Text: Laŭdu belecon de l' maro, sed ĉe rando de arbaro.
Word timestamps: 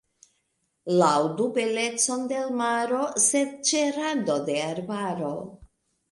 Laŭdu 0.99 1.49
belecon 1.57 2.23
de 2.31 2.39
l' 2.45 2.55
maro, 2.61 3.01
sed 3.25 3.51
ĉe 3.71 3.83
rando 3.99 4.39
de 4.47 4.55
arbaro. 4.63 5.29